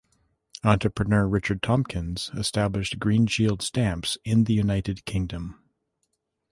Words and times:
Entrepreneur 0.63 1.27
Richard 1.27 1.61
Tompkins 1.61 2.31
established 2.33 2.97
Green 2.97 3.27
Shield 3.27 3.61
Stamps 3.61 4.17
in 4.25 4.45
the 4.45 4.53
United 4.55 5.05
Kingdom. 5.05 5.61